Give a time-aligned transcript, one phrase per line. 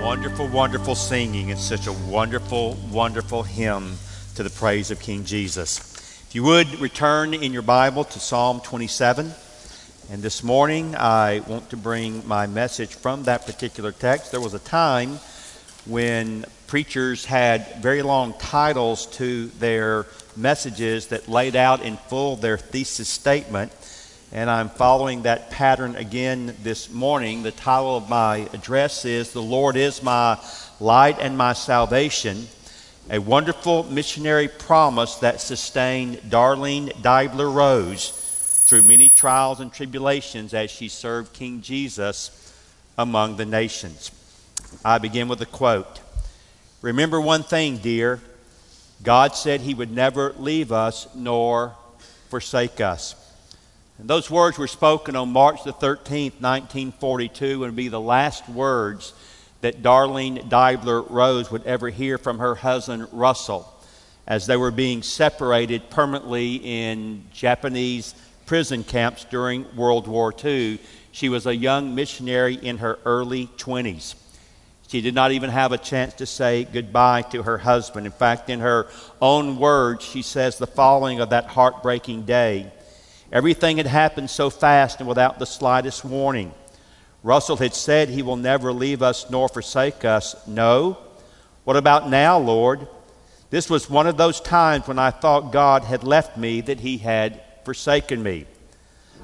[0.00, 1.50] Wonderful, wonderful singing.
[1.50, 3.96] and such a wonderful, wonderful hymn
[4.34, 5.78] to the praise of King Jesus.
[6.28, 9.32] If you would return in your Bible to Psalm 27.
[10.10, 14.30] And this morning, I want to bring my message from that particular text.
[14.30, 15.18] There was a time
[15.86, 22.58] when preachers had very long titles to their messages that laid out in full their
[22.58, 23.72] thesis statement
[24.36, 27.42] and I'm following that pattern again this morning.
[27.42, 30.38] The title of my address is The Lord is My
[30.78, 32.46] Light and My Salvation,
[33.08, 38.10] a wonderful missionary promise that sustained Darlene Deibler Rose
[38.68, 42.54] through many trials and tribulations as she served King Jesus
[42.98, 44.10] among the nations.
[44.84, 46.00] I begin with a quote
[46.82, 48.20] Remember one thing, dear.
[49.02, 51.74] God said he would never leave us nor
[52.28, 53.14] forsake us.
[53.98, 58.48] And those words were spoken on March the 13th, 1942, and would be the last
[58.48, 59.14] words
[59.62, 63.72] that Darlene Deibler Rose would ever hear from her husband Russell
[64.26, 70.78] as they were being separated permanently in Japanese prison camps during World War II.
[71.12, 74.14] She was a young missionary in her early 20s.
[74.88, 78.06] She did not even have a chance to say goodbye to her husband.
[78.06, 78.86] In fact, in her
[79.20, 82.70] own words, she says the following of that heartbreaking day.
[83.32, 86.52] Everything had happened so fast and without the slightest warning.
[87.22, 90.36] Russell had said he will never leave us nor forsake us.
[90.46, 90.98] No.
[91.64, 92.86] What about now, Lord?
[93.50, 96.98] This was one of those times when I thought God had left me, that he
[96.98, 98.46] had forsaken me.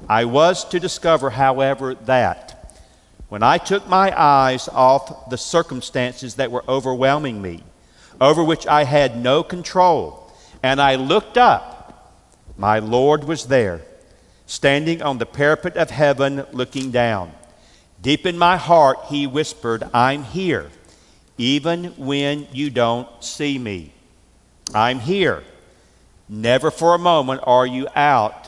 [0.09, 2.81] I was to discover, however, that
[3.29, 7.63] when I took my eyes off the circumstances that were overwhelming me,
[8.19, 10.31] over which I had no control,
[10.61, 12.19] and I looked up,
[12.57, 13.81] my Lord was there
[14.53, 17.31] standing on the parapet of heaven looking down.
[18.03, 20.69] Deep in my heart, he whispered, I'm here,
[21.39, 23.91] even when you don't see me.
[24.71, 25.43] I'm here.
[26.29, 28.47] Never for a moment are you out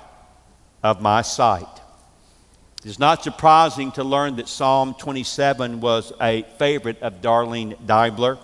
[0.84, 1.82] of my sight.
[2.84, 8.38] It is not surprising to learn that Psalm 27 was a favorite of Darlene Deibler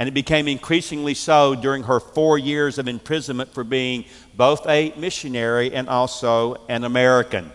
[0.00, 4.94] and it became increasingly so during her four years of imprisonment for being both a
[4.96, 7.52] missionary and also an American.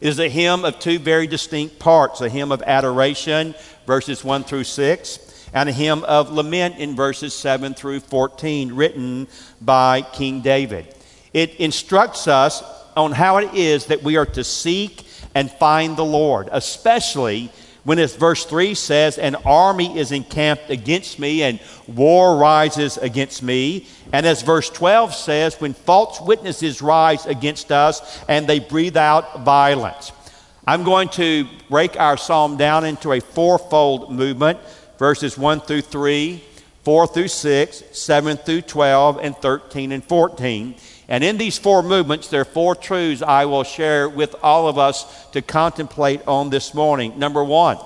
[0.00, 3.54] It is a hymn of two very distinct parts a hymn of adoration,
[3.86, 9.28] verses 1 through 6, and a hymn of lament in verses 7 through 14, written
[9.60, 10.94] by King David.
[11.34, 12.62] It instructs us
[12.96, 15.04] on how it is that we are to seek
[15.34, 17.52] and find the Lord, especially
[17.84, 23.42] when as verse 3 says, An army is encamped against me and war rises against
[23.42, 23.86] me.
[24.12, 29.44] And as verse 12 says, When false witnesses rise against us and they breathe out
[29.44, 30.12] violence.
[30.66, 34.60] I'm going to break our psalm down into a fourfold movement
[35.02, 36.40] verses 1 through 3,
[36.84, 40.76] 4 through 6, 7 through 12, and 13 and 14.
[41.12, 44.78] And in these four movements, there are four truths I will share with all of
[44.78, 47.18] us to contemplate on this morning.
[47.18, 47.76] Number one,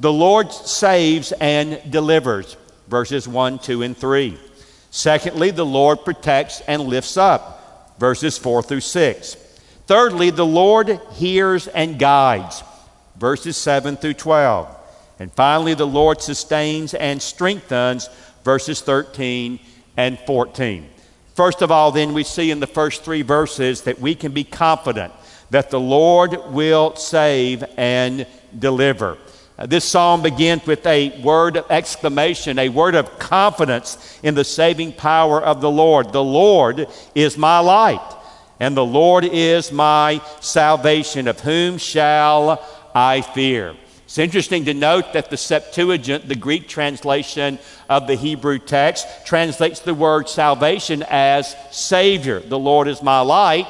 [0.00, 2.56] the Lord saves and delivers,
[2.88, 4.38] verses 1, 2, and 3.
[4.90, 9.34] Secondly, the Lord protects and lifts up, verses 4 through 6.
[9.86, 12.62] Thirdly, the Lord hears and guides,
[13.16, 14.74] verses 7 through 12.
[15.18, 18.08] And finally, the Lord sustains and strengthens,
[18.44, 19.60] verses 13
[19.98, 20.88] and 14.
[21.34, 24.44] First of all, then, we see in the first three verses that we can be
[24.44, 25.12] confident
[25.50, 28.26] that the Lord will save and
[28.58, 29.16] deliver.
[29.58, 34.44] Uh, this psalm begins with a word of exclamation, a word of confidence in the
[34.44, 36.12] saving power of the Lord.
[36.12, 38.16] The Lord is my light,
[38.60, 41.28] and the Lord is my salvation.
[41.28, 42.62] Of whom shall
[42.94, 43.74] I fear?
[44.12, 49.80] It's interesting to note that the Septuagint, the Greek translation of the Hebrew text, translates
[49.80, 52.40] the word salvation as Savior.
[52.40, 53.66] The Lord is my light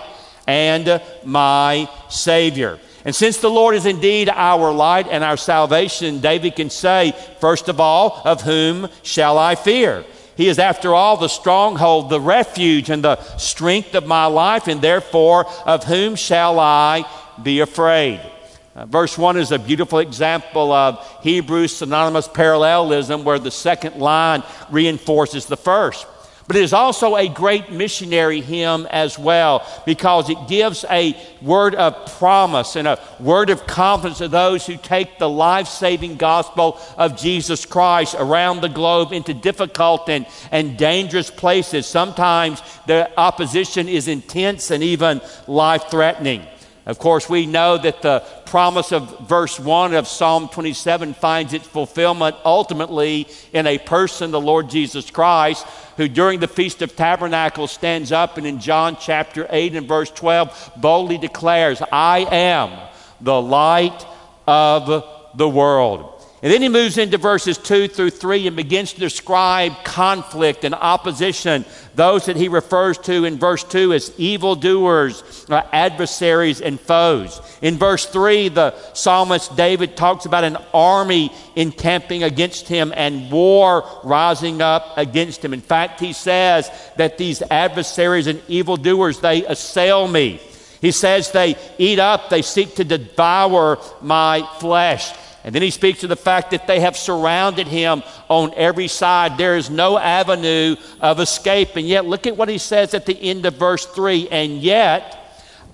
[0.48, 2.80] and my Savior.
[3.04, 7.68] And since the Lord is indeed our light and our salvation, David can say, first
[7.68, 10.04] of all, of whom shall I fear?
[10.36, 14.82] He is, after all, the stronghold, the refuge, and the strength of my life, and
[14.82, 17.04] therefore, of whom shall I
[17.40, 18.31] be afraid?
[18.74, 24.42] Uh, verse 1 is a beautiful example of Hebrew synonymous parallelism where the second line
[24.70, 26.06] reinforces the first.
[26.46, 31.74] But it is also a great missionary hymn as well because it gives a word
[31.74, 36.80] of promise and a word of confidence to those who take the life saving gospel
[36.96, 41.86] of Jesus Christ around the globe into difficult and, and dangerous places.
[41.86, 46.46] Sometimes the opposition is intense and even life threatening.
[46.84, 51.66] Of course, we know that the promise of verse 1 of Psalm 27 finds its
[51.66, 55.64] fulfillment ultimately in a person, the Lord Jesus Christ,
[55.96, 60.10] who during the Feast of Tabernacles stands up and in John chapter 8 and verse
[60.10, 62.76] 12 boldly declares, I am
[63.20, 64.04] the light
[64.48, 65.04] of
[65.36, 66.21] the world.
[66.42, 70.74] And then he moves into verses 2 through 3 and begins to describe conflict and
[70.74, 77.40] opposition, those that he refers to in verse 2 as evildoers, uh, adversaries, and foes.
[77.62, 83.88] In verse 3, the psalmist David talks about an army encamping against him and war
[84.02, 85.54] rising up against him.
[85.54, 90.40] In fact, he says that these adversaries and evildoers, they assail me.
[90.80, 95.12] He says they eat up, they seek to devour my flesh.
[95.44, 99.36] And then he speaks of the fact that they have surrounded him on every side.
[99.36, 101.74] There is no avenue of escape.
[101.76, 105.18] And yet, look at what he says at the end of verse 3 and yet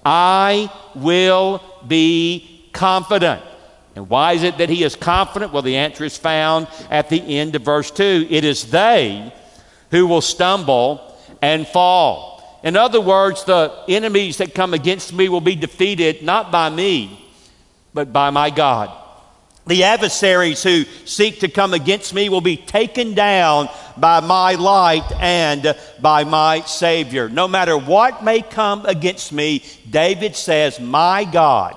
[0.05, 3.43] I will be confident.
[3.94, 5.53] And why is it that he is confident?
[5.53, 8.29] Well, the answer is found at the end of verse 2.
[8.31, 9.35] It is they
[9.91, 12.61] who will stumble and fall.
[12.62, 17.20] In other words, the enemies that come against me will be defeated not by me,
[17.93, 18.91] but by my God.
[19.69, 23.69] The adversaries who seek to come against me will be taken down
[23.99, 27.29] by my light and by my Savior.
[27.29, 31.76] No matter what may come against me, David says, My God,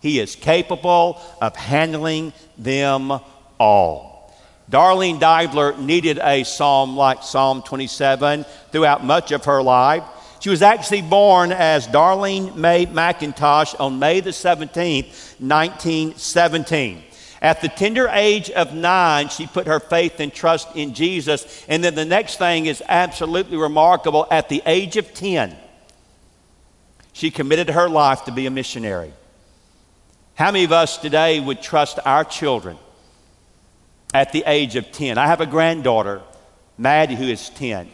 [0.00, 3.12] He is capable of handling them
[3.60, 4.32] all.
[4.70, 10.02] Darlene Deibler needed a psalm like Psalm 27 throughout much of her life.
[10.40, 17.02] She was actually born as Darlene Mae McIntosh on May the 17th, 1917.
[17.40, 21.64] At the tender age of nine, she put her faith and trust in Jesus.
[21.68, 24.26] And then the next thing is absolutely remarkable.
[24.30, 25.56] At the age of 10,
[27.12, 29.12] she committed her life to be a missionary.
[30.34, 32.76] How many of us today would trust our children
[34.12, 35.18] at the age of 10?
[35.18, 36.22] I have a granddaughter,
[36.76, 37.88] Maddie, who is 10.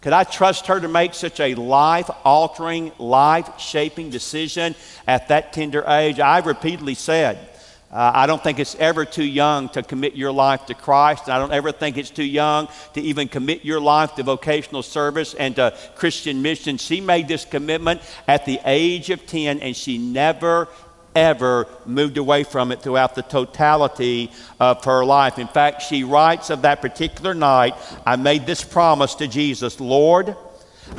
[0.00, 4.76] Could I trust her to make such a life altering, life shaping decision
[5.06, 6.20] at that tender age?
[6.20, 7.38] I've repeatedly said,
[7.90, 11.24] uh, I don't think it's ever too young to commit your life to Christ.
[11.24, 14.82] And I don't ever think it's too young to even commit your life to vocational
[14.82, 16.76] service and to Christian mission.
[16.76, 20.68] She made this commitment at the age of 10, and she never,
[21.16, 25.38] ever moved away from it throughout the totality of her life.
[25.38, 27.74] In fact, she writes of that particular night
[28.04, 30.36] I made this promise to Jesus Lord,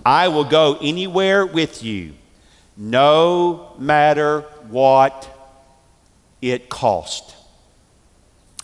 [0.03, 2.13] I will go anywhere with you,
[2.75, 5.35] no matter what
[6.41, 7.35] it cost.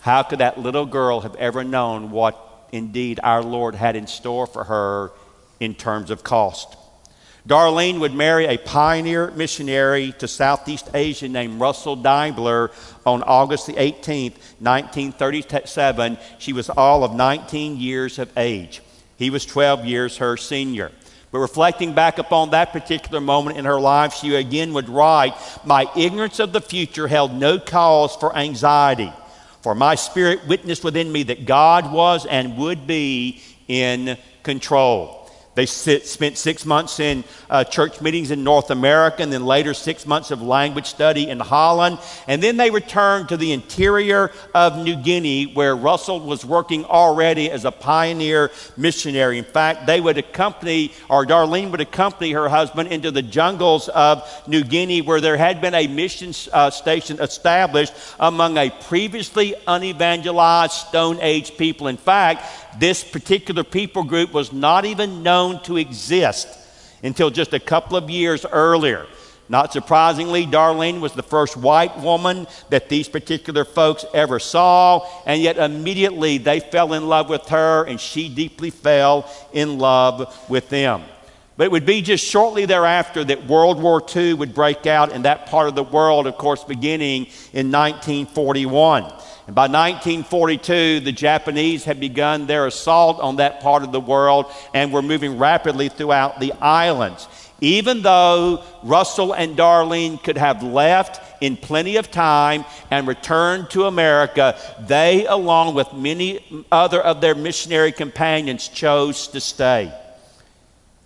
[0.00, 2.38] How could that little girl have ever known what
[2.72, 5.10] indeed our Lord had in store for her
[5.60, 6.76] in terms of cost?
[7.48, 12.70] Darlene would marry a pioneer missionary to Southeast Asia named Russell Deibler
[13.04, 16.18] on August the 18th, 1937.
[16.38, 18.82] She was all of 19 years of age.
[19.16, 20.90] He was 12 years her senior.
[21.36, 25.34] But reflecting back upon that particular moment in her life, she again would write,
[25.66, 29.12] My ignorance of the future held no cause for anxiety,
[29.60, 35.25] for my spirit witnessed within me that God was and would be in control.
[35.56, 39.72] They sit, spent six months in uh, church meetings in North America and then later
[39.72, 41.98] six months of language study in Holland.
[42.28, 47.50] And then they returned to the interior of New Guinea where Russell was working already
[47.50, 49.38] as a pioneer missionary.
[49.38, 54.28] In fact, they would accompany, or Darlene would accompany her husband into the jungles of
[54.46, 60.72] New Guinea where there had been a mission uh, station established among a previously unevangelized
[60.72, 61.86] Stone Age people.
[61.86, 66.48] In fact, this particular people group was not even known to exist
[67.02, 69.06] until just a couple of years earlier.
[69.48, 75.40] Not surprisingly, Darlene was the first white woman that these particular folks ever saw, and
[75.40, 80.68] yet immediately they fell in love with her, and she deeply fell in love with
[80.68, 81.02] them.
[81.56, 85.22] But it would be just shortly thereafter that World War II would break out in
[85.22, 89.10] that part of the world, of course, beginning in 1941.
[89.46, 94.46] And by 1942, the Japanese had begun their assault on that part of the world
[94.74, 97.28] and were moving rapidly throughout the islands.
[97.60, 103.84] Even though Russell and Darlene could have left in plenty of time and returned to
[103.84, 109.92] America, they, along with many other of their missionary companions, chose to stay.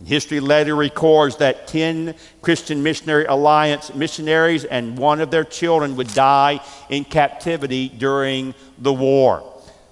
[0.04, 6.12] History later records that 10 Christian Missionary Alliance missionaries and one of their children would
[6.14, 9.44] die in captivity during the war.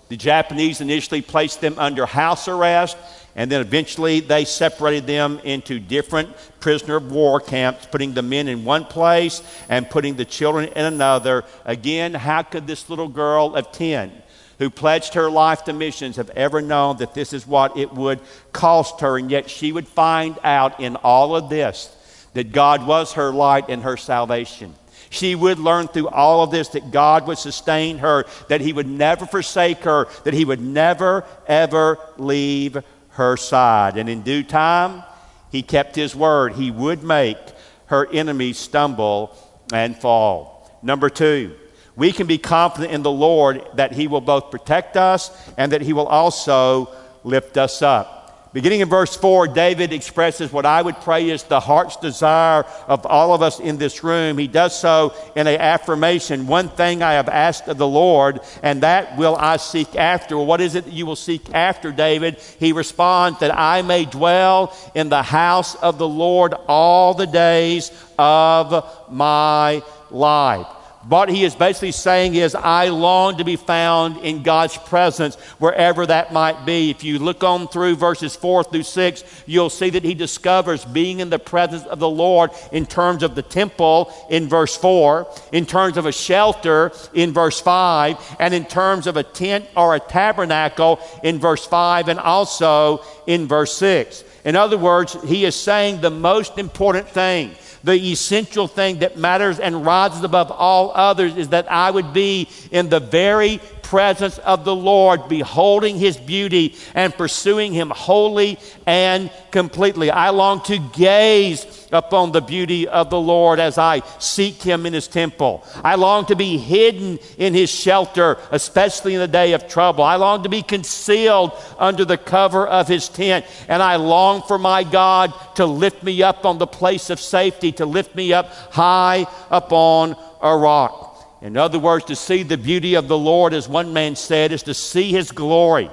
[0.09, 2.97] The Japanese initially placed them under house arrest,
[3.37, 8.49] and then eventually they separated them into different prisoner of war camps, putting the men
[8.49, 11.45] in one place and putting the children in another.
[11.67, 14.11] Again, how could this little girl of 10
[14.59, 18.21] who pledged her life to missions have ever known that this is what it would
[18.53, 21.95] cost her, and yet she would find out in all of this
[22.35, 24.75] that God was her light and her salvation.
[25.11, 28.87] She would learn through all of this that God would sustain her, that He would
[28.87, 33.97] never forsake her, that He would never, ever leave her side.
[33.97, 35.03] And in due time,
[35.51, 36.55] He kept His word.
[36.55, 37.39] He would make
[37.87, 39.35] her enemies stumble
[39.73, 40.79] and fall.
[40.83, 41.55] Number two,
[41.99, 45.83] we can be confident in the Lord that He will both protect us and that
[45.83, 46.89] He will also
[47.25, 48.15] lift us up.
[48.53, 53.05] Beginning in verse 4, David expresses what I would pray is the heart's desire of
[53.05, 54.39] all of us in this room.
[54.39, 58.83] He does so in an affirmation One thing I have asked of the Lord, and
[58.85, 60.39] that will I seek after.
[60.39, 62.39] what is it that you will seek after, David?
[62.59, 67.91] He responds, That I may dwell in the house of the Lord all the days
[68.19, 70.69] of my life.
[71.09, 76.05] What he is basically saying is, I long to be found in God's presence wherever
[76.05, 76.91] that might be.
[76.91, 81.21] If you look on through verses 4 through 6, you'll see that he discovers being
[81.21, 85.65] in the presence of the Lord in terms of the temple in verse 4, in
[85.65, 90.01] terms of a shelter in verse 5, and in terms of a tent or a
[90.01, 94.25] tabernacle in verse 5, and also in verse 6.
[94.45, 97.55] In other words, he is saying the most important thing
[97.85, 102.49] the essential thing that matters and rises above all others is that I would be
[102.71, 109.31] in the very presence of the Lord, beholding his beauty and pursuing him wholly and
[109.51, 110.11] completely.
[110.11, 114.93] I long to gaze upon the beauty of the Lord as I seek him in
[114.93, 115.65] his temple.
[115.83, 120.05] I long to be hidden in his shelter, especially in the day of trouble.
[120.05, 123.47] I long to be concealed under the cover of his tent.
[123.69, 127.73] And I long for my God to lift me up on the place of safety,
[127.73, 131.08] to lift me up high upon a rock.
[131.41, 134.65] In other words, to see the beauty of the Lord, as one man said, is
[134.65, 135.91] to see his glory,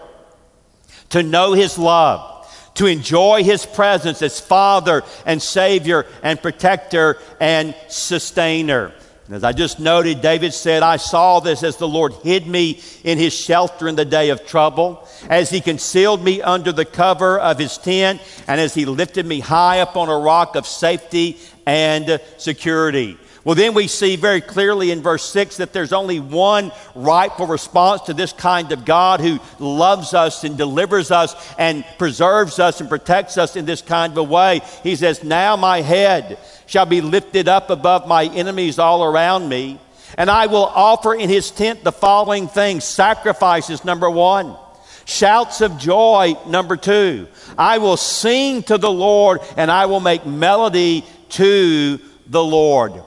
[1.10, 2.32] to know his love,
[2.76, 8.92] to enjoy his presence as Father and Savior and Protector and Sustainer.
[9.28, 12.82] And as I just noted, David said, I saw this as the Lord hid me
[13.04, 17.40] in his shelter in the day of trouble, as he concealed me under the cover
[17.40, 21.40] of his tent, and as he lifted me high up on a rock of safety
[21.66, 23.18] and security.
[23.46, 28.02] Well, then we see very clearly in verse 6 that there's only one rightful response
[28.02, 32.90] to this kind of God who loves us and delivers us and preserves us and
[32.90, 34.62] protects us in this kind of a way.
[34.82, 39.80] He says, Now my head shall be lifted up above my enemies all around me,
[40.18, 44.58] and I will offer in his tent the following things sacrifices, number one.
[45.06, 47.28] Shouts of joy, number two.
[47.60, 53.04] I will sing to the Lord and I will make melody to the Lord.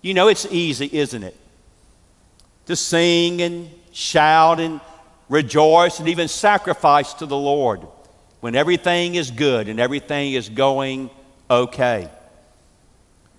[0.00, 1.36] You know, it's easy, isn't it?
[2.66, 4.80] To sing and shout and
[5.28, 7.80] rejoice and even sacrifice to the Lord
[8.40, 11.10] when everything is good and everything is going
[11.50, 12.08] okay.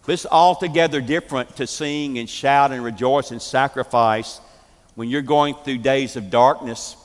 [0.06, 4.42] But it's altogether different to sing and shout and rejoice and sacrifice
[4.96, 6.96] when you're going through days of darkness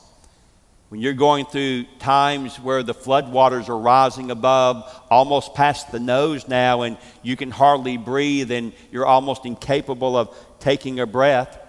[0.89, 6.47] when you're going through times where the floodwaters are rising above, almost past the nose
[6.47, 11.59] now, and you can hardly breathe and you're almost incapable of taking a breath.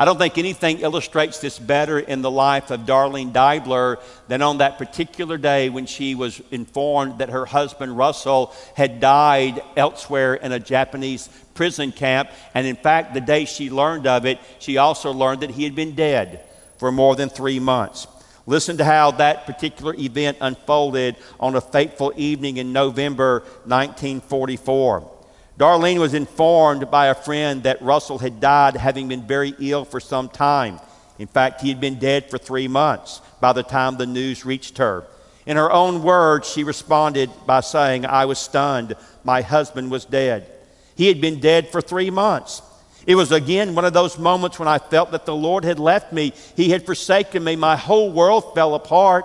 [0.00, 4.58] I don't think anything illustrates this better in the life of Darlene Deibler than on
[4.58, 10.52] that particular day when she was informed that her husband Russell had died elsewhere in
[10.52, 12.30] a Japanese prison camp.
[12.54, 15.74] And in fact, the day she learned of it, she also learned that he had
[15.74, 16.44] been dead
[16.78, 18.06] for more than three months.
[18.48, 25.10] Listen to how that particular event unfolded on a fateful evening in November 1944.
[25.58, 30.00] Darlene was informed by a friend that Russell had died, having been very ill for
[30.00, 30.80] some time.
[31.18, 34.78] In fact, he had been dead for three months by the time the news reached
[34.78, 35.04] her.
[35.44, 38.96] In her own words, she responded by saying, I was stunned.
[39.24, 40.50] My husband was dead.
[40.96, 42.62] He had been dead for three months.
[43.08, 46.12] It was again one of those moments when I felt that the Lord had left
[46.12, 46.32] me.
[46.54, 47.56] He had forsaken me.
[47.56, 49.24] My whole world fell apart.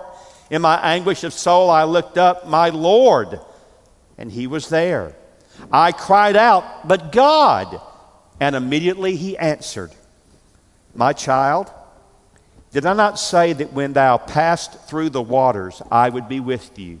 [0.50, 2.48] In my anguish of soul, I looked up.
[2.48, 3.38] My Lord
[4.18, 5.14] and he was there.
[5.72, 7.80] I cried out, but God,
[8.40, 9.92] and immediately he answered,
[10.94, 11.70] My child,
[12.72, 16.78] did I not say that when thou passed through the waters, I would be with
[16.78, 17.00] you,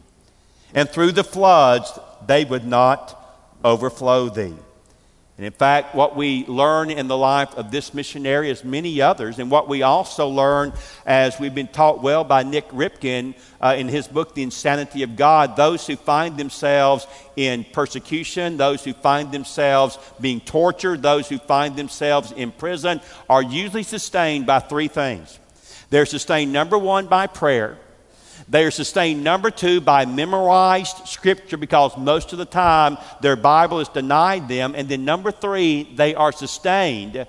[0.72, 3.20] and through the floods, they would not
[3.64, 4.54] overflow thee?
[5.36, 9.40] And in fact, what we learn in the life of this missionary, as many others,
[9.40, 10.72] and what we also learn
[11.04, 15.16] as we've been taught well by Nik Ripken uh, in his book, The Insanity of
[15.16, 21.38] God, those who find themselves in persecution, those who find themselves being tortured, those who
[21.38, 25.40] find themselves in prison, are usually sustained by three things.
[25.90, 27.76] They're sustained, number one, by prayer.
[28.48, 33.80] They are sustained, number two, by memorized scripture because most of the time their Bible
[33.80, 34.74] is denied them.
[34.76, 37.26] And then number three, they are sustained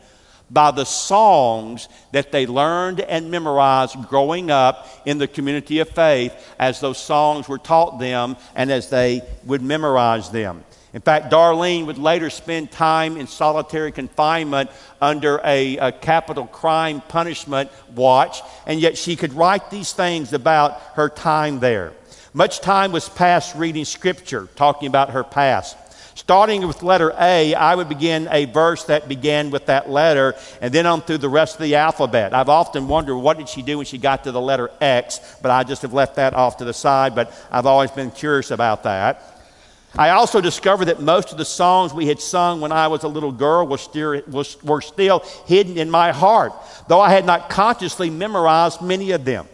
[0.51, 6.33] by the songs that they learned and memorized growing up in the community of faith
[6.59, 10.63] as those songs were taught them and as they would memorize them.
[10.95, 14.71] In fact, Darlene would later spend time in solitary confinement
[15.01, 20.79] under a, a, capital crime punishment watch, and yet she could write these things about
[20.93, 21.91] her time there.
[22.33, 25.75] Much time was passed reading scripture, talking about her past.
[26.15, 30.73] Starting with letter A, I would begin a verse that began with that letter and
[30.73, 32.33] then on through the rest of the alphabet.
[32.33, 35.51] I've often wondered what did she do when she got to the letter X, but
[35.51, 38.83] I just have left that off to the side, but I've always been curious about
[38.83, 39.34] that.
[39.97, 43.07] I also discovered that most of the songs we had sung when I was a
[43.07, 44.21] little girl were still,
[44.63, 46.51] were still hidden in my heart,
[46.89, 49.47] though I had not consciously memorized many of them.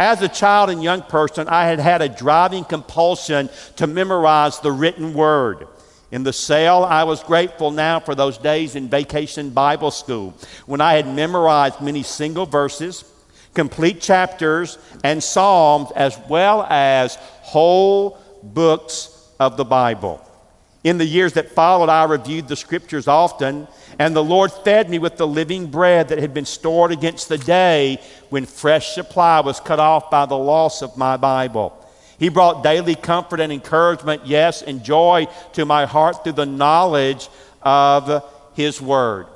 [0.00, 4.72] As a child and young person, I had had a driving compulsion to memorize the
[4.72, 5.68] written word.
[6.10, 10.32] In the cell, I was grateful now for those days in vacation Bible school
[10.64, 13.04] when I had memorized many single verses,
[13.52, 20.20] complete chapters, and psalms, as well as whole books of the Bible.
[20.84, 23.66] In the years that followed, I reviewed the scriptures often,
[23.98, 27.38] and the Lord fed me with the living bread that had been stored against the
[27.38, 31.74] day when fresh supply was cut off by the loss of my Bible.
[32.18, 37.28] He brought daily comfort and encouragement, yes, and joy to my heart through the knowledge
[37.62, 39.26] of His Word.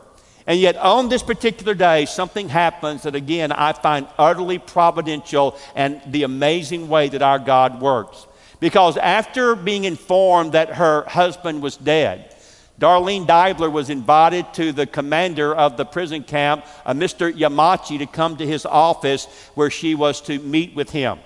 [0.46, 6.00] And yet, on this particular day, something happens that, again, I find utterly providential and
[6.06, 8.26] the amazing way that our God works.
[8.60, 12.34] Because after being informed that her husband was dead,
[12.80, 17.32] Darlene Deibler was invited to the commander of the prison camp, uh, Mr.
[17.32, 21.18] Yamachi, to come to his office where she was to meet with him.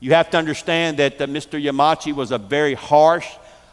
[0.00, 1.62] You have to understand that uh, Mr.
[1.62, 3.28] Yamachi was a very harsh,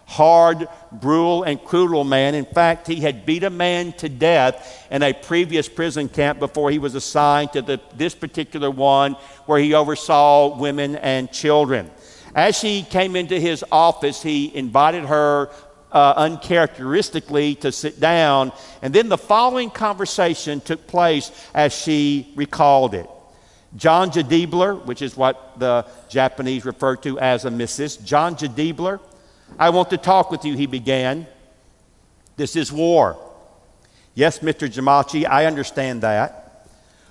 [0.06, 2.36] hard, brutal, and cruel man.
[2.36, 6.70] In fact, he had beat a man to death in a previous prison camp before
[6.70, 9.14] he was assigned to the, this particular one
[9.46, 11.90] where he oversaw women and children.
[12.34, 15.50] As she came into his office, he invited her
[15.92, 18.52] uh, uncharacteristically to sit down.
[18.82, 23.10] And then the following conversation took place as she recalled it.
[23.78, 28.02] Nyonya Deibler, which is what the Japanese refer to as a Mrs.
[28.02, 29.00] Nyonya Deibler,
[29.60, 31.28] I want to talk with you, he began.
[32.38, 33.18] This is war.
[34.14, 34.70] Yes, Mr.
[34.70, 36.68] Yamachi, I understand that.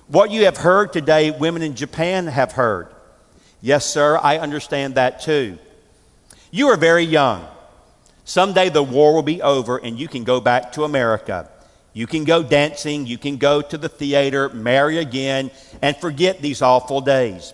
[0.07, 2.87] What you have heard today, women in Japan have heard.
[3.61, 5.59] Yes, sir, I understand that too.
[6.49, 7.47] You are very young.
[8.25, 11.49] Someday the war will be over and you can go back to America.
[11.93, 16.61] You can go dancing, you can go to the theater, marry again, and forget these
[16.61, 17.53] awful days.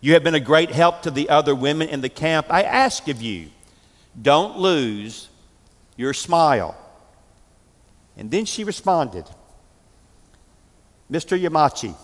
[0.00, 2.46] You have been a great help to the other women in the camp.
[2.50, 3.48] I ask of you,
[4.20, 5.28] don't lose
[5.96, 6.76] your smile.
[8.16, 9.24] And then she responded,
[11.10, 11.40] Mr.
[11.40, 11.94] Yamachi,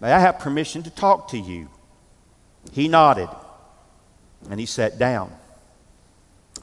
[0.00, 1.68] may I have permission to talk to you?
[2.70, 3.28] He nodded
[4.48, 5.32] and he sat down.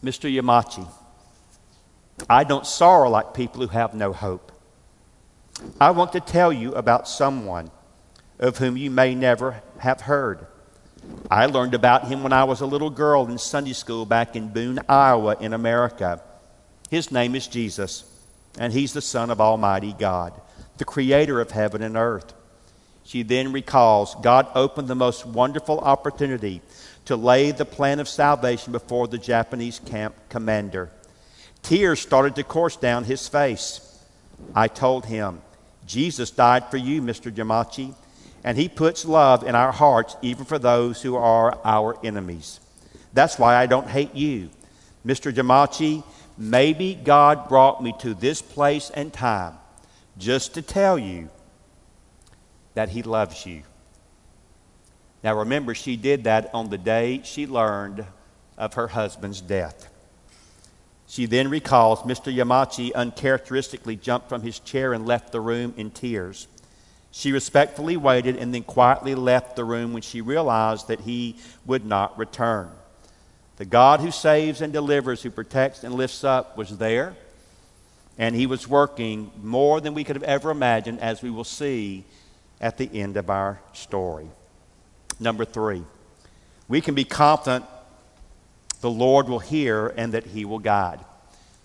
[0.03, 0.33] Mr.
[0.33, 0.87] Yamachi,
[2.29, 4.51] I don't sorrow like people who have no hope.
[5.79, 7.69] I want to tell you about someone
[8.39, 10.47] of whom you may never have heard.
[11.29, 14.49] I learned about him when I was a little girl in Sunday school back in
[14.49, 16.21] Boone, Iowa, in America.
[16.89, 18.03] His name is Jesus,
[18.57, 20.33] and he's the Son of Almighty God,
[20.77, 22.33] the creator of heaven and earth.
[23.09, 26.61] She then recalls God opened the most wonderful opportunity
[27.05, 30.91] to lay the plan of salvation before the Japanese camp commander.
[31.63, 33.81] Tears started to course down his face.
[34.53, 35.41] I told him,
[35.87, 37.31] Jesus died for you, Mr.
[37.31, 37.95] Yamachi,
[38.43, 42.59] and he puts love in our hearts even for those who are our enemies.
[43.11, 44.51] That's why I don't hate you.
[45.03, 45.33] Mr.
[45.33, 46.03] Yamachi,
[46.37, 49.55] maybe God brought me to this place and time
[50.19, 51.31] just to tell you
[52.79, 53.63] that He loves you.
[55.21, 58.05] Now remember, she did that on the day she learned
[58.57, 59.89] of her husband's death.
[61.05, 62.33] She then recalls Mr.
[62.33, 66.47] Yamachi uncharacteristically jumped from his chair and left the room in tears.
[67.11, 71.85] She respectfully waited and then quietly left the room when she realized that he would
[71.85, 72.71] not return.
[73.57, 77.17] The God who saves and delivers, who protects and lifts up, was there,
[78.17, 82.05] and he was working more than we could have ever imagined, as we will see
[82.61, 84.29] at the end of our story.
[85.19, 85.83] Number three,
[86.67, 87.65] we can be confident
[88.81, 90.99] the Lord will hear and that he will guide.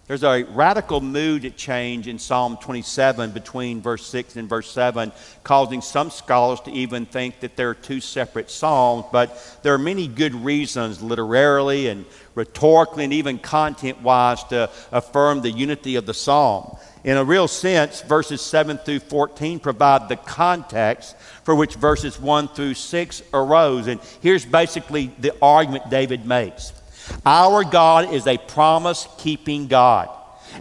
[0.06, 5.12] There's a radical mood change in Psalm 27 between verse 6 and verse 7,
[5.44, 9.06] causing some scholars to even think that there are two separate psalms.
[9.10, 12.04] But there are many good reasons, literarily and
[12.34, 16.76] rhetorically, and even content wise, to affirm the unity of the psalm.
[17.04, 21.14] In a real sense, verses 7 through 14 provide the context
[21.44, 23.86] for which verses 1 through 6 arose.
[23.88, 26.72] And here's basically the argument David makes.
[27.26, 30.08] Our God is a promise keeping God,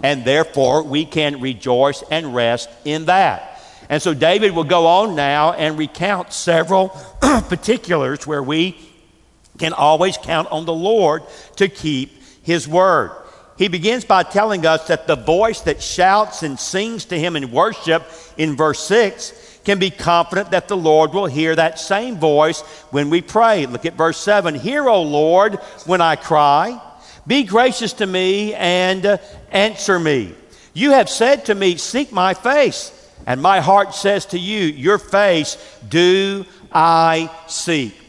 [0.03, 3.61] and therefore we can rejoice and rest in that.
[3.87, 6.89] And so David will go on now and recount several
[7.21, 8.77] particulars where we
[9.59, 11.23] can always count on the Lord
[11.55, 13.11] to keep his word.
[13.57, 17.51] He begins by telling us that the voice that shouts and sings to him in
[17.51, 18.03] worship
[18.37, 22.61] in verse 6 can be confident that the Lord will hear that same voice
[22.91, 23.65] when we pray.
[23.65, 24.55] Look at verse 7.
[24.55, 26.81] Hear, O Lord, when I cry.
[27.25, 29.17] Be gracious to me and uh,
[29.51, 30.35] answer me.
[30.73, 32.99] You have said to me, Seek my face.
[33.25, 38.02] And my heart says to you, Your face do I seek.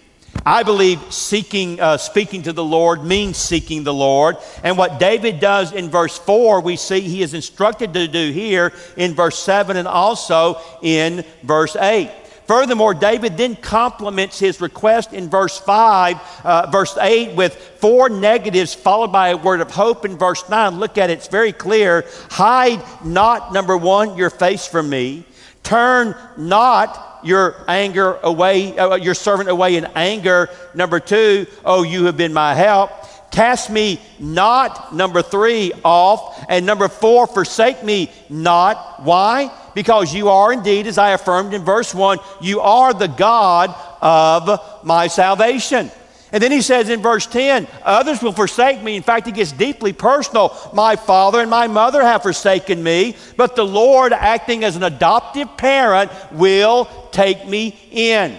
[0.46, 4.36] I believe seeking, uh, speaking to the Lord means seeking the Lord.
[4.62, 8.72] And what David does in verse 4, we see he is instructed to do here
[8.96, 12.10] in verse 7 and also in verse 8.
[12.46, 18.74] Furthermore, David then complements his request in verse 5, uh, verse 8, with four negatives
[18.74, 20.78] followed by a word of hope in verse 9.
[20.78, 22.04] Look at it, it's very clear.
[22.30, 25.24] Hide not, number one, your face from me.
[25.62, 30.48] Turn not your anger away, uh, your servant away in anger.
[30.74, 32.90] Number two, oh, you have been my help.
[33.30, 36.44] Cast me not, number three, off.
[36.48, 39.02] And number four, forsake me not.
[39.02, 39.50] Why?
[39.74, 44.84] Because you are indeed, as I affirmed in verse one, you are the God of
[44.84, 45.90] my salvation.
[46.34, 48.96] And then he says in verse 10, Others will forsake me.
[48.96, 50.52] In fact, it gets deeply personal.
[50.74, 55.56] My father and my mother have forsaken me, but the Lord, acting as an adoptive
[55.56, 58.36] parent, will take me in.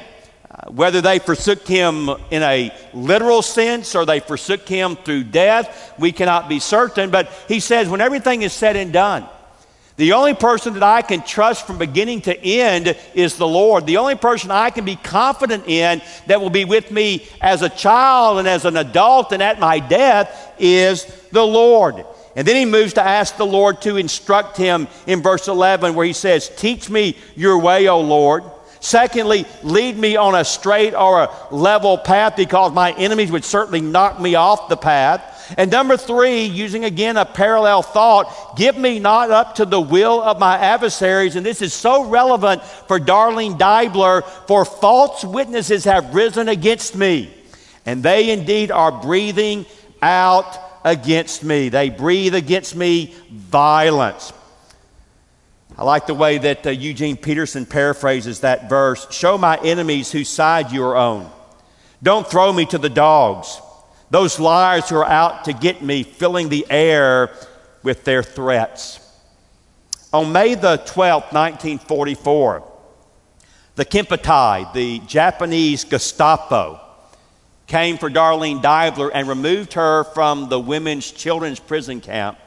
[0.52, 5.94] Uh, whether they forsook him in a literal sense or they forsook him through death,
[5.98, 7.12] we cannot be certain.
[7.12, 9.26] But he says, when everything is said and done,
[9.98, 13.86] the only person that I can trust from beginning to end is the Lord.
[13.86, 17.70] The only person I can be confident in that will be with me as a
[17.70, 22.06] child and as an adult and at my death is the Lord.
[22.36, 26.06] And then he moves to ask the Lord to instruct him in verse 11, where
[26.06, 28.44] he says, Teach me your way, O Lord.
[28.82, 33.82] Secondly, lead me on a straight or a level path because my enemies would certainly
[33.82, 35.32] knock me off the path.
[35.58, 40.22] And number three, using again a parallel thought, give me not up to the will
[40.22, 41.36] of my adversaries.
[41.36, 47.34] And this is so relevant for Darlene Deibler, for false witnesses have risen against me,
[47.86, 49.66] and they indeed are breathing
[50.02, 51.70] out against me.
[51.70, 54.34] They breathe against me violence.
[55.78, 60.30] I like the way that uh, Eugene Peterson paraphrases that verse Show my enemies whose
[60.30, 61.30] side you are on.
[62.02, 63.60] Don't throw me to the dogs.
[64.10, 67.32] Those liars who are out to get me, filling the air
[67.84, 69.00] with their threats.
[70.14, 72.72] On May the 12th, 1944,
[73.76, 76.80] the Kempeitai, the Japanese Gestapo,
[77.68, 82.38] came for Darlene Deibler and removed her from the women's children's prison camp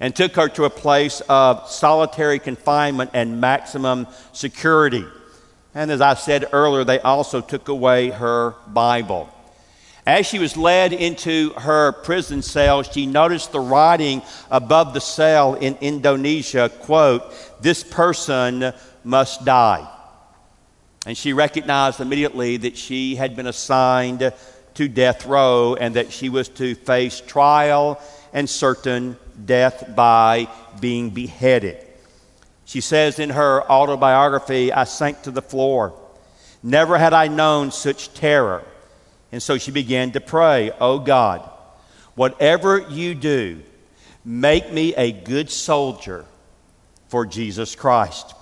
[0.00, 5.04] and took her to a place of solitary confinement and maximum security.
[5.74, 9.32] And as I said earlier, they also took away her Bible.
[10.08, 15.52] As she was led into her prison cell, she noticed the writing above the cell
[15.52, 18.72] in Indonesia, quote, this person
[19.04, 19.86] must die.
[21.04, 24.32] And she recognized immediately that she had been assigned
[24.76, 28.00] to death row and that she was to face trial
[28.32, 30.48] and certain death by
[30.80, 31.86] being beheaded.
[32.64, 35.92] She says in her autobiography, I sank to the floor.
[36.62, 38.64] Never had I known such terror.
[39.30, 41.48] And so she began to pray, Oh God,
[42.14, 43.62] whatever you do,
[44.24, 46.24] make me a good soldier
[47.08, 48.34] for Jesus Christ.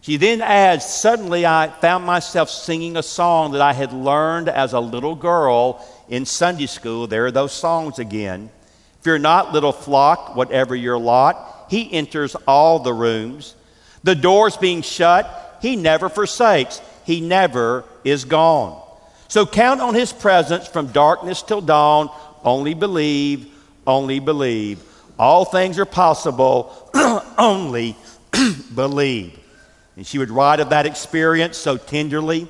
[0.00, 4.74] She then adds, Suddenly I found myself singing a song that I had learned as
[4.74, 8.50] a little girl in Sunday school, there are those songs again.
[9.00, 11.66] Fear not, little flock, whatever your lot.
[11.70, 13.54] He enters all the rooms.
[14.02, 16.80] The doors being shut, he never forsakes.
[17.04, 18.80] He never is gone.
[19.34, 22.08] So count on his presence from darkness till dawn.
[22.44, 23.52] Only believe,
[23.84, 24.80] only believe.
[25.18, 26.88] All things are possible.
[27.36, 27.96] only
[28.76, 29.36] believe.
[29.96, 32.46] And she would write of that experience so tenderly.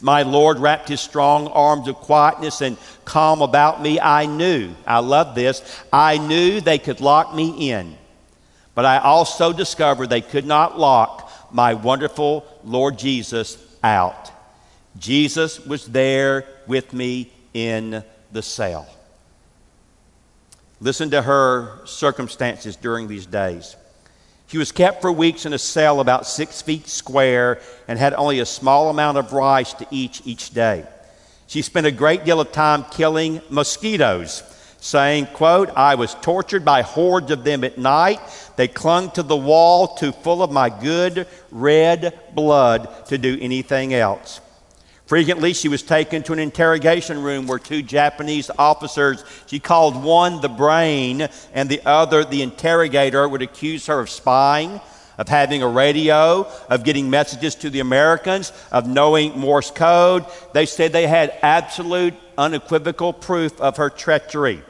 [0.00, 3.98] My Lord wrapped his strong arms of quietness and calm about me.
[3.98, 5.60] I knew, I love this,
[5.92, 7.96] I knew they could lock me in.
[8.76, 14.29] But I also discovered they could not lock my wonderful Lord Jesus out.
[14.98, 18.88] Jesus was there with me in the cell.
[20.80, 23.76] Listen to her circumstances during these days.
[24.46, 28.40] She was kept for weeks in a cell about six feet square and had only
[28.40, 30.84] a small amount of rice to eat each day.
[31.46, 34.42] She spent a great deal of time killing mosquitoes,
[34.80, 38.20] saying, quote, I was tortured by hordes of them at night.
[38.56, 43.94] They clung to the wall too full of my good red blood to do anything
[43.94, 44.40] else.
[45.10, 50.40] Frequently, she was taken to an interrogation room where two Japanese officers, she called one
[50.40, 54.80] the brain and the other the interrogator, would accuse her of spying,
[55.18, 60.26] of having a radio, of getting messages to the Americans, of knowing Morse code.
[60.52, 64.62] They said they had absolute, unequivocal proof of her treachery.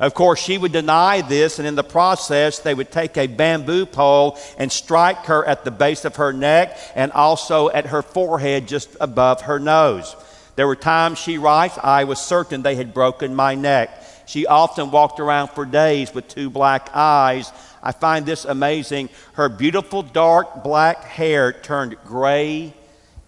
[0.00, 3.84] Of course, she would deny this, and in the process, they would take a bamboo
[3.84, 8.66] pole and strike her at the base of her neck and also at her forehead
[8.66, 10.16] just above her nose.
[10.56, 13.90] There were times, she writes, I was certain they had broken my neck.
[14.26, 17.52] She often walked around for days with two black eyes.
[17.82, 19.10] I find this amazing.
[19.34, 22.72] Her beautiful dark black hair turned gray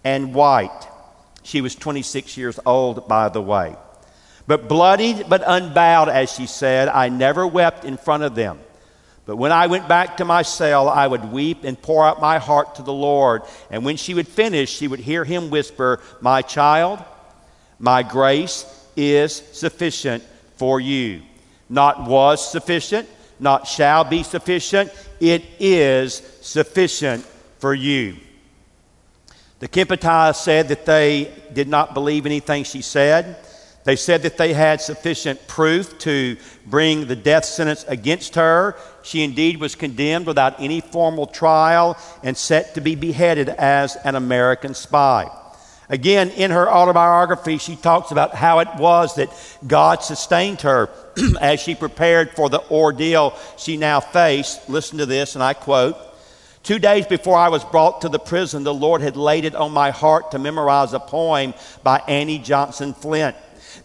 [0.03, 0.87] and white.
[1.43, 3.75] She was 26 years old, by the way.
[4.45, 8.59] But bloodied but unbowed, as she said, I never wept in front of them.
[9.25, 12.39] But when I went back to my cell, I would weep and pour out my
[12.39, 13.43] heart to the Lord.
[13.71, 16.99] And when she would finish, she would hear him whisper, My child,
[17.79, 18.65] my grace
[18.97, 20.23] is sufficient
[20.57, 21.21] for you.
[21.69, 23.07] Not was sufficient,
[23.39, 27.25] not shall be sufficient, it is sufficient
[27.59, 28.17] for you.
[29.59, 33.37] The Kempeitai said that they did not believe anything she said.
[33.83, 38.75] They said that they had sufficient proof to bring the death sentence against her.
[39.03, 44.15] She indeed was condemned without any formal trial and set to be beheaded as an
[44.15, 45.29] American spy.
[45.89, 49.29] Again, in her autobiography, she talks about how it was that
[49.67, 50.89] God sustained her
[51.41, 54.69] as she prepared for the ordeal she now faced.
[54.69, 55.97] Listen to this, and I quote
[56.63, 59.73] Two days before I was brought to the prison, the Lord had laid it on
[59.73, 63.35] my heart to memorize a poem by Annie Johnson Flint.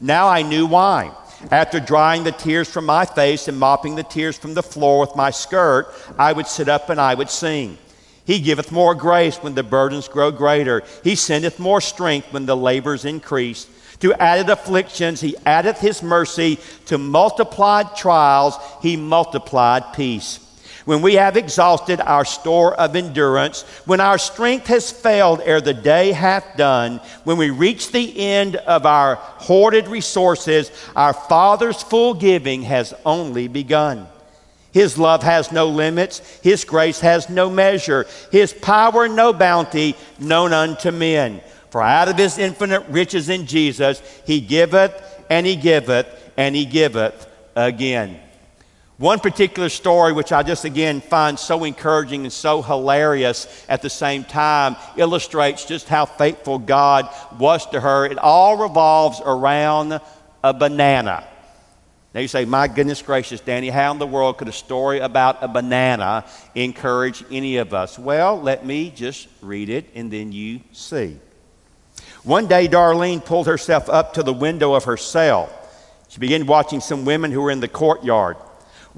[0.01, 1.12] Now I knew why.
[1.51, 5.14] After drying the tears from my face and mopping the tears from the floor with
[5.14, 7.79] my skirt, I would sit up and I would sing.
[8.24, 10.83] He giveth more grace when the burdens grow greater.
[11.05, 13.66] He sendeth more strength when the labors increase.
[14.01, 16.59] To added afflictions, he addeth his mercy.
[16.87, 20.47] To multiplied trials, he multiplied peace
[20.88, 25.74] when we have exhausted our store of endurance, when our strength has failed ere the
[25.74, 32.14] day hath done, when we reach the end of our hoarded resources, our Father's full
[32.14, 34.07] giving has only begun.
[34.72, 36.20] His love has no limits.
[36.42, 38.07] His grace has no measure.
[38.33, 41.42] His power no bounty known unto men.
[41.68, 44.94] For out of his infinite riches in Jesus, he giveth
[45.29, 46.07] and he giveth
[46.38, 48.20] and he giveth again.
[48.98, 53.88] One particular story, which I just again find so encouraging and so hilarious at the
[53.88, 57.08] same time, illustrates just how faithful God
[57.38, 58.06] was to her.
[58.06, 60.00] It all revolves around
[60.42, 61.24] a banana.
[62.12, 65.44] Now you say, My goodness gracious, Danny, how in the world could a story about
[65.44, 66.24] a banana
[66.56, 68.00] encourage any of us?
[68.00, 71.18] Well, let me just read it and then you see.
[72.24, 75.48] One day, Darlene pulled herself up to the window of her cell.
[76.08, 78.37] She began watching some women who were in the courtyard.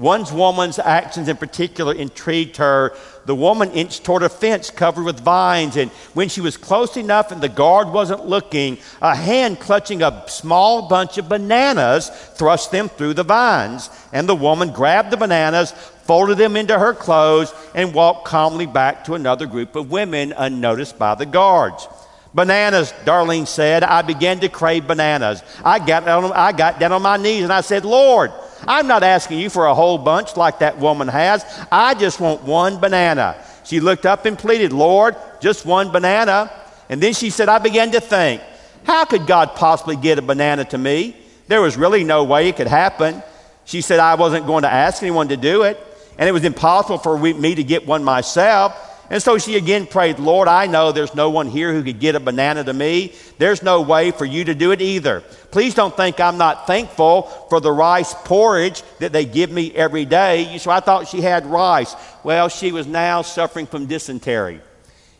[0.01, 2.97] One woman's actions in particular intrigued her.
[3.27, 7.31] The woman inched toward a fence covered with vines, and when she was close enough
[7.31, 12.89] and the guard wasn't looking, a hand clutching a small bunch of bananas thrust them
[12.89, 13.91] through the vines.
[14.11, 15.73] And the woman grabbed the bananas,
[16.05, 20.99] folded them into her clothes, and walked calmly back to another group of women unnoticed
[20.99, 21.87] by the guards.
[22.33, 23.85] Bananas, Darlene said.
[23.85, 25.43] I began to crave bananas.
[25.63, 28.33] I got, down, I got down on my knees and I said, Lord,
[28.67, 31.45] I'm not asking you for a whole bunch like that woman has.
[31.71, 33.43] I just want one banana.
[33.65, 36.51] She looked up and pleaded, Lord, just one banana.
[36.89, 38.43] And then she said, I began to think,
[38.85, 41.17] how could God possibly get a banana to me?
[41.47, 43.23] There was really no way it could happen.
[43.65, 45.79] She said, I wasn't going to ask anyone to do it,
[46.19, 48.75] and it was impossible for me to get one myself.
[49.11, 52.15] And so she again prayed, Lord, I know there's no one here who could get
[52.15, 53.13] a banana to me.
[53.39, 55.23] There's no way for you to do it either.
[55.51, 60.05] Please don't think I'm not thankful for the rice porridge that they give me every
[60.05, 60.57] day.
[60.59, 61.97] So I thought she had rice.
[62.23, 64.61] Well, she was now suffering from dysentery.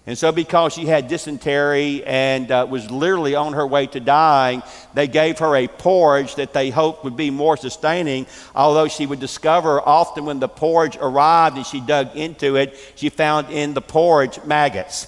[0.07, 4.63] And so, because she had dysentery and uh, was literally on her way to dying,
[4.95, 8.27] they gave her a porridge that they hoped would be more sustaining.
[8.55, 13.11] Although she would discover often when the porridge arrived and she dug into it, she
[13.11, 15.07] found in the porridge maggots.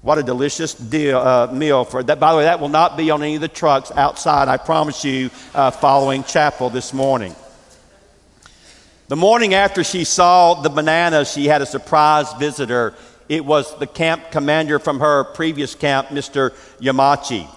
[0.00, 2.18] What a delicious deal, uh, meal for that.
[2.18, 5.04] By the way, that will not be on any of the trucks outside, I promise
[5.04, 7.34] you, uh, following chapel this morning.
[9.08, 12.94] The morning after she saw the bananas, she had a surprise visitor
[13.28, 16.50] it was the camp commander from her previous camp, Mr.
[16.80, 17.48] Yamachi.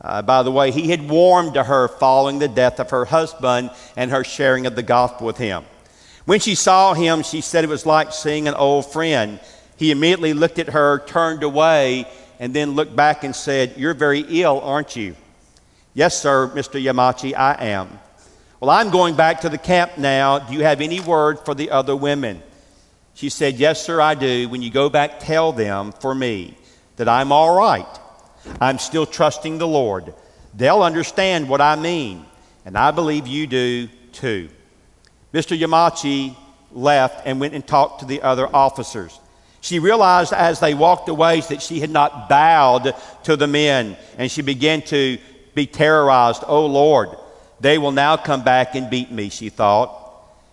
[0.00, 3.70] Uh, by the way, he had warmed to her following the death of her husband
[3.96, 5.64] and her sharing of the gospel with him.
[6.24, 9.38] When she saw him, she said it was like seeing an old friend.
[9.76, 12.06] He immediately looked at her, turned away,
[12.40, 15.14] and then looked back and said, You're very ill, aren't you?
[15.94, 16.82] Yes, sir, Mr.
[16.82, 17.98] Yamachi, I am.
[18.60, 20.38] Well, I'm going back to the camp now.
[20.38, 22.42] Do you have any word for the other women?
[23.14, 24.48] She said, Yes, sir, I do.
[24.48, 26.56] When you go back, tell them for me
[26.96, 27.86] that I'm all right.
[28.60, 30.14] I'm still trusting the Lord.
[30.54, 32.24] They'll understand what I mean,
[32.64, 34.48] and I believe you do too.
[35.32, 35.58] Mr.
[35.58, 36.36] Yamachi
[36.72, 39.18] left and went and talked to the other officers.
[39.60, 42.94] She realized as they walked away that she had not bowed
[43.24, 45.18] to the men, and she began to
[45.54, 46.42] be terrorized.
[46.46, 47.10] Oh Lord,
[47.60, 50.01] they will now come back and beat me, she thought.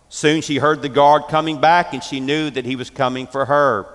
[0.10, 3.46] Soon she heard the guard coming back and she knew that he was coming for
[3.46, 3.86] her.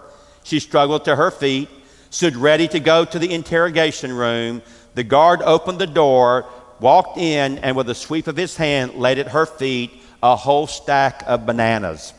[0.44, 1.68] She struggled to her feet,
[2.10, 4.62] stood ready to go to the interrogation room.
[4.94, 6.46] The guard opened the door,
[6.78, 9.90] walked in, and with a sweep of his hand laid at her feet
[10.22, 12.14] a whole stack of bananas.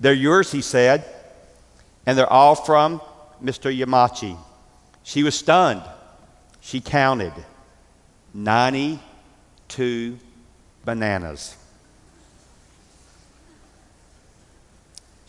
[0.00, 1.04] They're yours, he said,
[2.04, 3.00] and they're all from
[3.42, 3.74] Mr.
[3.74, 4.36] Yamachi.
[5.04, 5.82] She was stunned.
[6.60, 7.32] She counted
[8.34, 10.18] 92
[10.84, 11.56] bananas.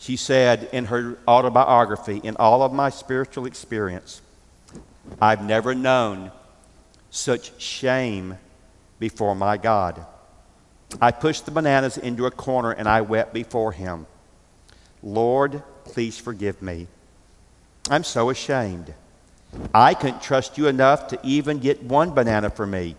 [0.04, 4.20] She said in her autobiography, In all of my spiritual experience,
[5.18, 6.30] I've never known
[7.08, 8.36] such shame
[8.98, 10.04] before my God.
[11.00, 14.04] I pushed the bananas into a corner and I wept before him.
[15.02, 16.86] Lord, please forgive me.
[17.88, 18.92] I'm so ashamed.
[19.72, 22.96] I couldn't trust you enough to even get one banana for me.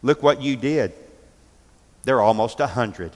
[0.00, 0.92] Look what you did.
[2.04, 3.10] There are almost a hundred.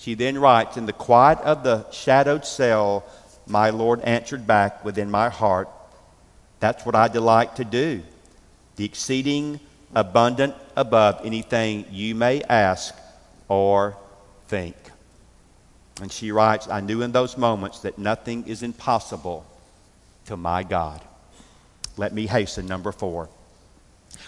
[0.00, 3.04] She then writes, In the quiet of the shadowed cell,
[3.46, 5.68] my Lord answered back within my heart,
[6.58, 8.02] That's what I delight to do.
[8.76, 9.60] The exceeding
[9.94, 12.94] abundant above anything you may ask
[13.48, 13.94] or
[14.48, 14.74] think.
[16.00, 19.44] And she writes, I knew in those moments that nothing is impossible
[20.24, 21.02] to my God.
[21.98, 23.28] Let me hasten, number four.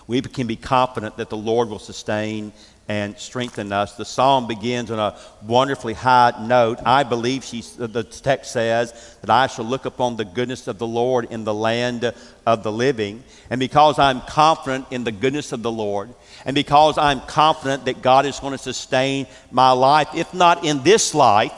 [0.07, 2.53] We can be confident that the Lord will sustain
[2.89, 3.95] and strengthen us.
[3.95, 6.79] The psalm begins on a wonderfully high note.
[6.85, 10.87] I believe she, the text says that I shall look upon the goodness of the
[10.87, 12.13] Lord in the land
[12.45, 13.23] of the living.
[13.51, 16.11] And because I'm confident in the goodness of the Lord,
[16.45, 20.83] and because I'm confident that God is going to sustain my life, if not in
[20.83, 21.53] this life,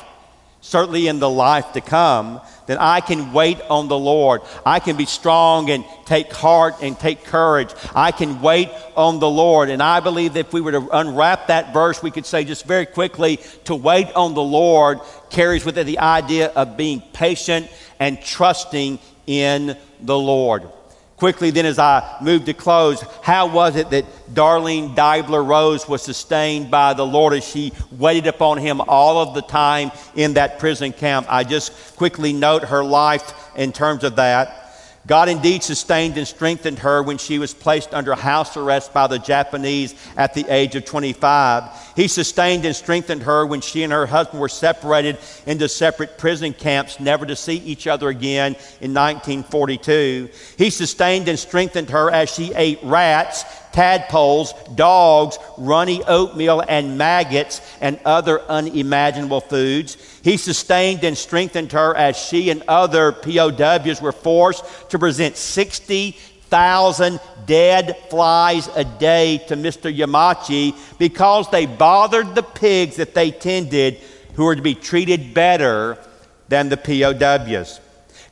[0.65, 4.41] certainly in the life to come, then I can wait on the Lord.
[4.65, 7.69] I can be strong and take heart and take courage.
[7.95, 9.69] I can wait on the Lord.
[9.69, 12.65] And I believe that if we were to unwrap that verse, we could say just
[12.65, 17.71] very quickly to wait on the Lord carries with it the idea of being patient
[18.01, 20.63] and trusting in the Lord.
[21.17, 26.03] Quickly, then, as I move to close, how was it that Darlene Deibler Rose was
[26.03, 30.59] sustained by the Lord as she waited upon him all of the time in that
[30.59, 31.27] prison camp?
[31.31, 34.65] I just quickly note her life in terms of that.
[35.07, 39.19] God indeed sustained and strengthened her when she was placed under house arrest by the
[39.19, 41.94] Japanese at the age of 25.
[41.97, 46.53] He sustained and strengthened her when she and her husband were separated into separate prison
[46.53, 50.29] camps, never to see each other again in 1942.
[50.57, 57.61] He sustained and strengthened her as she ate rats tadpoles, dogs, runny oatmeal, and maggots,
[57.81, 59.97] and other unimaginable foods.
[60.23, 65.37] He sustained and strengthened her as she and other POWs were forced to present
[66.55, 69.93] 60,000 dead flies a day to Mr.
[69.93, 73.99] Yamachi because they bothered the pigs that they tended
[74.35, 75.99] who were to be treated better
[76.49, 77.81] than the POWs.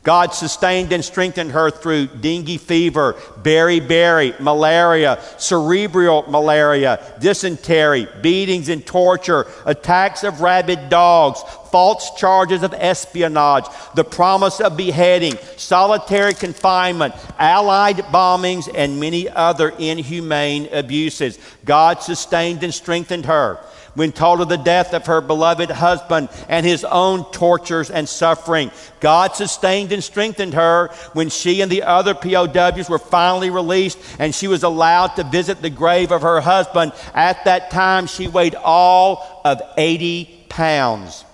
[0.03, 8.85] God sustained and strengthened her through dengue fever, beriberi, malaria, cerebral malaria, dysentery, beatings and
[8.85, 11.41] torture, attacks of rabid dogs,
[11.71, 19.69] false charges of espionage, the promise of beheading, solitary confinement, allied bombings, and many other
[19.79, 21.39] inhumane abuses.
[21.65, 23.61] God sustained and strengthened her
[23.95, 28.71] when told of the death of her beloved husband and his own tortures and suffering.
[29.01, 34.35] God sustained and strengthened her when she and the other POWs were finally released and
[34.35, 36.93] she was allowed to visit the grave of her husband.
[37.15, 41.25] At that time, she weighed all of 80 pounds.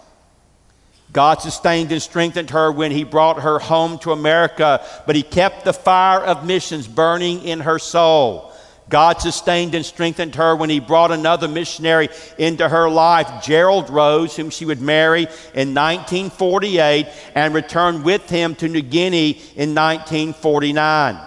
[1.13, 5.65] God sustained and strengthened her when He brought her home to America, but He kept
[5.65, 8.53] the fire of missions burning in her soul.
[8.89, 12.09] God sustained and strengthened her when he brought another missionary
[12.39, 15.23] into her life, Gerald Rose, whom she would marry
[15.55, 21.19] in 1948 and return with him to New Guinea in 1949.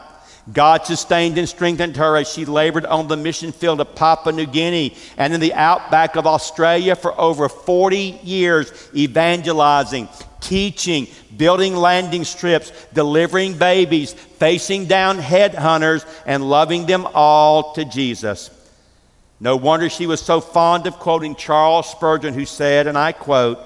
[0.52, 4.48] God sustained and strengthened her as she labored on the mission field of Papua New
[4.48, 12.24] Guinea and in the outback of Australia for over 40 years, evangelizing, teaching, building landing
[12.24, 18.50] strips, delivering babies, facing down headhunters, and loving them all to Jesus.
[19.40, 23.60] No wonder she was so fond of quoting Charles Spurgeon, who said, and I quote,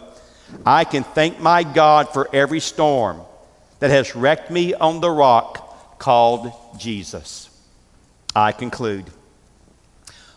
[0.65, 3.21] I can thank my God for every storm
[3.79, 7.49] that has wrecked me on the rock called Jesus.
[8.35, 9.05] I conclude.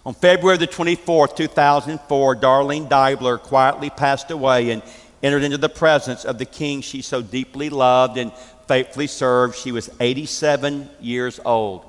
[0.06, 4.82] On February the 24th, 2004, Darlene Deibler quietly passed away and
[5.22, 8.32] entered into the presence of the king she so deeply loved and
[8.66, 9.56] faithfully served.
[9.56, 11.84] She was 87 years old.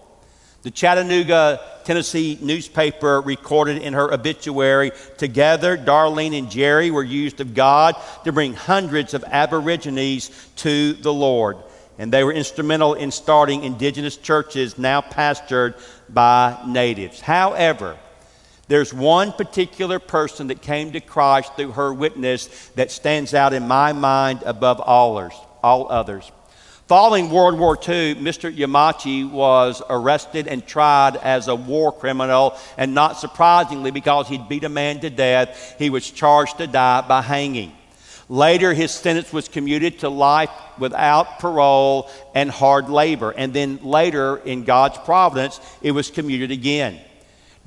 [0.61, 7.53] The Chattanooga, Tennessee newspaper recorded in her obituary Together, Darlene and Jerry were used of
[7.53, 7.95] God
[8.25, 11.57] to bring hundreds of Aborigines to the Lord.
[11.99, 15.75] And they were instrumental in starting indigenous churches now pastored
[16.07, 17.19] by natives.
[17.19, 17.97] However,
[18.69, 23.67] there's one particular person that came to Christ through her witness that stands out in
[23.67, 25.33] my mind above all others.
[25.61, 26.31] All others.
[26.87, 28.51] Following World War II, Mr.
[28.51, 34.63] Yamachi was arrested and tried as a war criminal, and not surprisingly, because he'd beat
[34.63, 37.73] a man to death, he was charged to die by hanging.
[38.29, 43.31] Later, his sentence was commuted to life without parole and hard labor.
[43.31, 46.99] And then later, in God's providence, it was commuted again.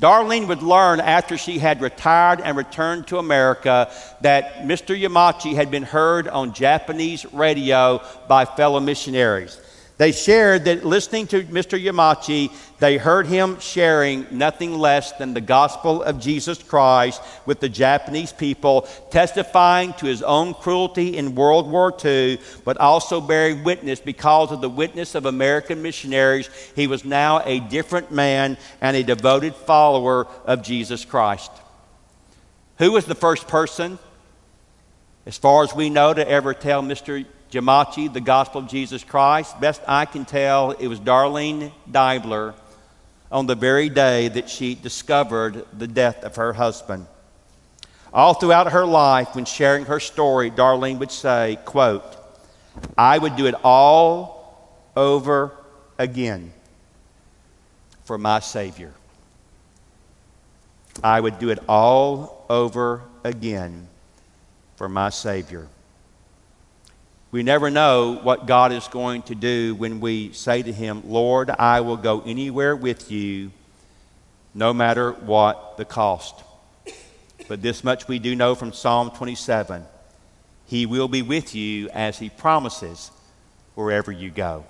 [0.01, 3.91] Darlene would learn after she had retired and returned to America
[4.21, 4.99] that Mr.
[4.99, 9.61] Yamachi had been heard on Japanese radio by fellow missionaries.
[9.99, 11.81] They shared that listening to Mr.
[11.81, 17.69] Yamachi, they heard him sharing nothing less than the gospel of Jesus Christ with the
[17.69, 24.01] Japanese people, testifying to his own cruelty in World War II, but also bearing witness
[24.01, 26.49] because of the witness of American missionaries.
[26.75, 31.53] He was now a different man and a devoted follower of Jesus Christ.
[32.79, 33.99] Who was the first person,
[35.27, 37.25] as far as we know, to ever tell Mr.
[37.53, 39.61] Yamachi, the gospel of Jesus Christ.
[39.61, 42.55] Best I can tell, it was Darlene Deibler
[43.31, 47.07] on the very day that she discovered the death of her husband.
[48.13, 52.05] All throughout her life, when sharing her story, Darlene would say, quote,
[52.97, 55.53] I would do it all over
[55.99, 56.53] again
[58.05, 58.93] for my Savior.
[61.03, 63.89] I would do it all over again
[64.77, 65.69] for my Savior.
[67.33, 71.49] We never know what God is going to do when we say to Him, Lord,
[71.49, 73.53] I will go anywhere with you,
[74.53, 76.35] no matter what the cost.
[77.49, 79.83] But this much we do know from Psalm 27
[80.67, 83.11] He will be with you as He promises
[83.77, 84.67] wherever you go.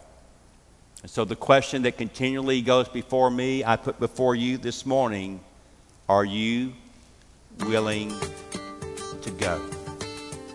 [1.03, 5.41] And so the question that continually goes before me, I put before you this morning
[6.09, 6.75] are you
[7.59, 8.15] willing
[9.23, 9.61] to go?